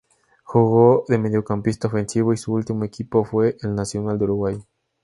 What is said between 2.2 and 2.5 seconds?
y